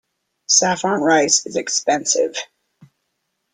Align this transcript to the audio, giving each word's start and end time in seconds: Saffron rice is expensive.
Saffron 0.49 0.99
rice 1.03 1.45
is 1.45 1.55
expensive. 1.55 2.35